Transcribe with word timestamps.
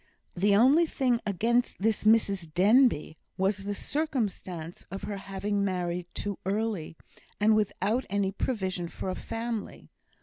The 0.35 0.55
only 0.55 0.87
thing 0.87 1.21
against 1.27 1.77
this 1.79 2.05
Mrs 2.05 2.51
Denbigh 2.55 3.17
was 3.37 3.65
the 3.65 3.75
circumstance 3.75 4.83
of 4.89 5.03
her 5.03 5.17
having 5.17 5.63
married 5.63 6.07
too 6.15 6.39
early, 6.43 6.97
and 7.39 7.55
without 7.55 8.07
any 8.09 8.31
provision 8.31 8.87
for 8.87 9.11
a 9.11 9.15
family. 9.15 9.91